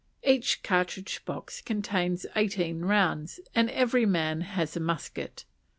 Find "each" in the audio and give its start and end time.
0.23-0.63